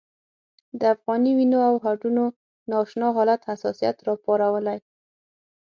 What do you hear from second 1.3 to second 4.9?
وینو او هډونو نا اشنا حالت حساسیت راپارولی.